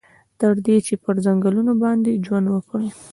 تر 0.39 0.55
دې 0.65 0.77
چې 0.87 0.93
پر 1.03 1.15
ځنګنونو 1.25 1.73
باندې 1.83 2.21
ژوند 2.25 2.47
وکړي. 2.49 2.89